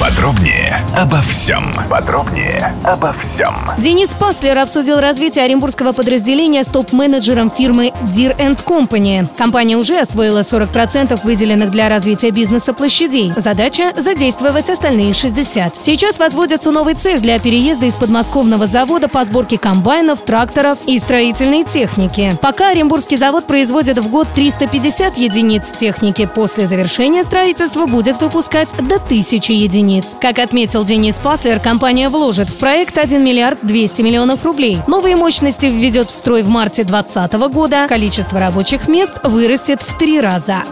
[0.00, 1.72] Подробнее обо всем.
[1.88, 3.54] Подробнее обо всем.
[3.78, 9.26] Денис Паслер обсудил развитие оренбургского подразделения с топ-менеджером фирмы Deer Company.
[9.38, 13.32] Компания уже освоила 40% выделенных для развития бизнеса площадей.
[13.36, 15.82] Задача– задействовать остальные 60.
[15.82, 21.64] Сейчас возводится новый цех для переезда из подмосковного завода по сборке комбайнов, тракторов и строительной
[21.64, 22.36] техники.
[22.42, 28.96] Пока Оренбургский завод производит в год 350 единиц техники, после завершения строительства будет выпускать до
[28.96, 30.16] 1000 единиц единиц.
[30.20, 34.78] Как отметил Денис Паслер, компания вложит в проект 1 миллиард 200 миллионов рублей.
[34.86, 37.86] Новые мощности введет в строй в марте 2020 года.
[37.88, 40.62] Количество рабочих мест вырастет в три раза.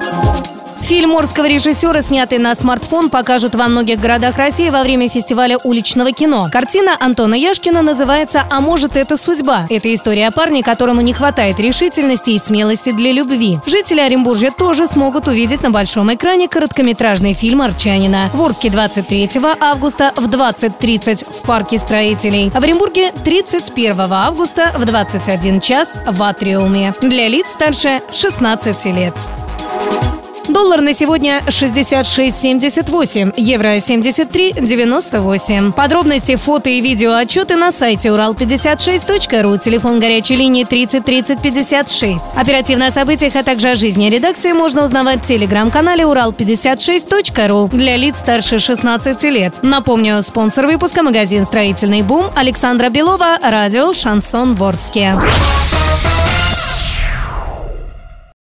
[0.82, 6.10] Фильм морского режиссера, снятый на смартфон, покажут во многих городах России во время фестиваля уличного
[6.12, 6.48] кино.
[6.50, 9.66] Картина Антона Яшкина называется «А может, это судьба?».
[9.70, 13.58] Это история о парне, которому не хватает решительности и смелости для любви.
[13.64, 18.28] Жители Оренбуржья тоже смогут увидеть на большом экране короткометражный фильм «Арчанина».
[18.34, 22.50] В Орске 23 августа в 20.30 в Парке строителей.
[22.50, 26.92] В Оренбурге 31 августа в 21 час в Атриуме.
[27.00, 29.14] Для лиц старше 16 лет.
[30.62, 35.72] Доллар на сегодня 66.78, евро 73.98.
[35.72, 42.34] Подробности, фото и видео отчеты на сайте урал56.ру, телефон горячей линии 30 30 56.
[42.36, 48.18] Оперативно о событиях, а также о жизни редакции можно узнавать в телеграм-канале урал56.ру для лиц
[48.20, 49.64] старше 16 лет.
[49.64, 55.18] Напомню, спонсор выпуска магазин «Строительный бум» Александра Белова, радио «Шансон Ворске».